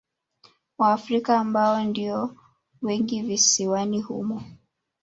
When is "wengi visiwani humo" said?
2.81-4.43